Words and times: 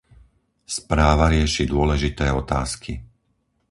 Správa 0.77 1.25
rieši 1.33 1.63
dôležité 1.73 2.25
otázky. 2.43 2.93